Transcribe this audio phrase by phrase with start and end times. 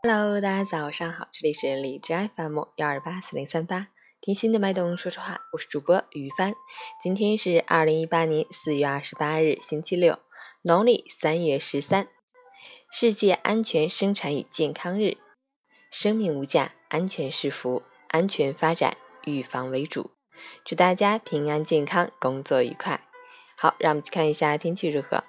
[0.00, 3.88] Hello，大家早上好，这里是荔枝 FM 幺二八四零三八，
[4.20, 6.54] 听心的脉动说说话，我是主播于帆。
[7.02, 10.20] 今天是二零一八年四月二十八日，星期六，
[10.62, 12.06] 农历三月十三，
[12.92, 15.16] 世界安全生产与健康日。
[15.90, 20.12] 生命无价，安全是福，安全发展，预防为主。
[20.64, 23.00] 祝大家平安健康，工作愉快。
[23.56, 25.24] 好，让我们去看一下天气如何。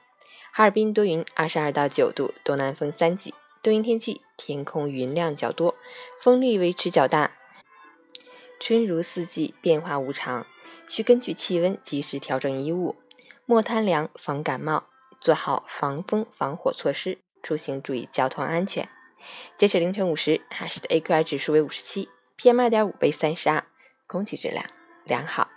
[0.54, 3.34] 哈尔滨多云，二十二到九度，东南风三级。
[3.62, 5.76] 多云天气，天空云量较多，
[6.22, 7.32] 风力维持较大。
[8.60, 10.46] 春如四季，变化无常，
[10.88, 12.96] 需根据气温及时调整衣物，
[13.46, 14.86] 莫贪凉，防感冒，
[15.20, 17.20] 做好防风防火措施。
[17.42, 18.90] 出行注意交通安全。
[19.58, 23.66] 截止凌晨五时，哈市的 AQI 指数为五十七，PM 二点五为三十二，
[24.08, 24.66] 空气质量
[25.06, 25.50] 良好。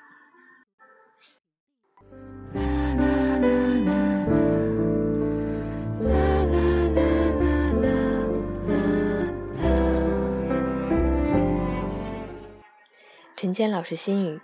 [13.43, 14.41] 陈坚老师心语：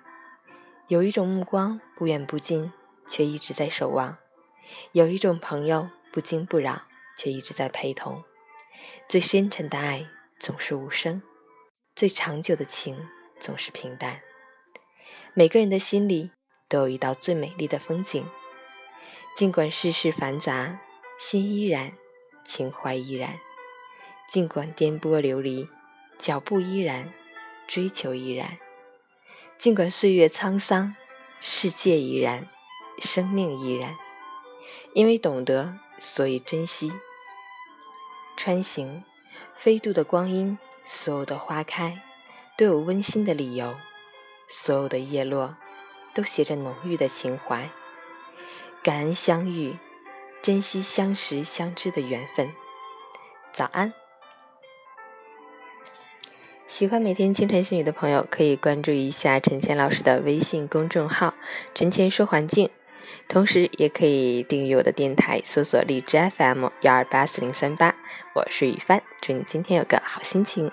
[0.89, 2.73] 有一种目光不远不近，
[3.07, 4.17] 却一直在守望；
[4.91, 6.83] 有一种朋友不惊不扰，
[7.17, 8.25] 却一直在陪同。
[9.09, 10.09] 最深沉的爱
[10.41, 11.23] 总是无声，
[11.95, 14.21] 最长久的情总是平淡。
[15.33, 16.33] 每个人的心里
[16.69, 18.27] 都有一道最美丽的风景，
[19.37, 20.81] 尽管世事繁杂，
[21.21, 21.93] 心依然，
[22.45, 23.35] 情怀依然；
[24.29, 25.69] 尽管颠簸流离，
[26.19, 27.13] 脚步依然，
[27.69, 28.59] 追求依然。
[29.59, 30.95] 尽管岁月沧桑，
[31.41, 32.49] 世界依然，
[33.01, 33.97] 生命依然。
[34.95, 36.93] 因为懂得，所以珍惜。
[38.37, 39.03] 穿行，
[39.57, 42.01] 飞渡的光阴，所有的花开，
[42.57, 43.75] 都有温馨的理由；
[44.49, 45.57] 所有的叶落，
[46.15, 47.69] 都携着浓郁的情怀。
[48.85, 49.77] 感恩相遇，
[50.41, 52.55] 珍惜相识相知的缘分。
[53.53, 53.93] 早安。
[56.79, 61.35] 喜欢每天清晨心语的朋友，可以关注一下陈谦老师的微信公众号
[61.75, 62.71] “陈谦说环境”，
[63.27, 67.97] 同时也可以订阅我的电台，搜索荔枝 FM 幺二八四零三八。
[68.33, 70.71] 我是雨帆，祝你今天有个好心情。